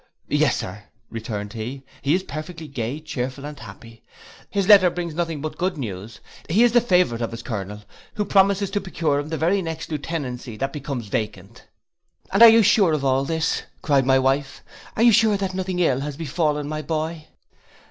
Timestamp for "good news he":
5.59-6.63